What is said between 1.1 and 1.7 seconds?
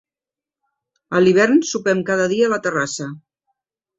A l'hivern